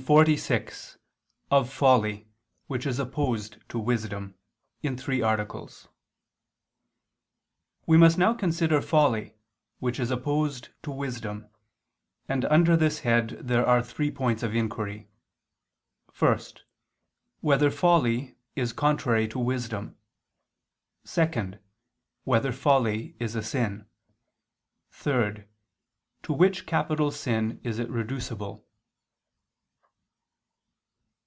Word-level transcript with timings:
_______________________QUESTION 0.12 0.16
46 0.16 0.98
OF 1.50 1.70
FOLLY 1.70 2.26
WHICH 2.68 2.86
IS 2.86 2.98
OPPOSED 2.98 3.58
TO 3.68 3.78
WISDOM 3.78 4.34
(In 4.82 4.96
Three 4.96 5.20
Articles) 5.20 5.88
We 7.86 7.98
must 7.98 8.16
now 8.16 8.32
consider 8.32 8.80
folly 8.80 9.36
which 9.78 10.00
is 10.00 10.10
opposed 10.10 10.70
to 10.84 10.90
wisdom; 10.90 11.48
and 12.30 12.46
under 12.46 12.78
this 12.78 13.00
head 13.00 13.38
there 13.42 13.66
are 13.66 13.82
three 13.82 14.10
points 14.10 14.42
of 14.42 14.56
inquiry: 14.56 15.10
(1) 16.18 16.38
Whether 17.42 17.70
folly 17.70 18.38
is 18.56 18.72
contrary 18.72 19.28
to 19.28 19.38
wisdom? 19.38 19.98
(2) 21.04 21.58
Whether 22.24 22.52
folly 22.52 23.16
is 23.20 23.34
a 23.36 23.42
sin? 23.42 23.84
(3) 24.92 25.44
To 26.22 26.32
which 26.32 26.64
capital 26.64 27.10
sin 27.10 27.60
is 27.62 27.78
it 27.78 27.90
reducible? 27.90 28.66